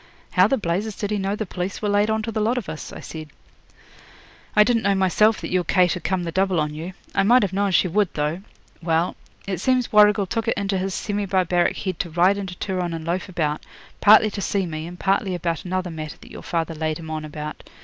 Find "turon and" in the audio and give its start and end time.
12.55-13.05